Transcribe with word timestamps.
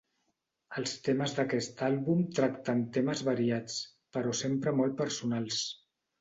Els 0.79 0.93
temes 1.07 1.35
d'aquest 1.39 1.83
àlbum 1.87 2.23
tracten 2.39 2.81
temes 2.97 3.21
variats, 3.29 3.77
però 4.17 4.35
sempre 4.41 4.75
molt 4.81 4.97
personals. 5.05 5.63